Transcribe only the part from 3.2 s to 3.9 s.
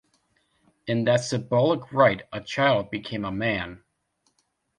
a man.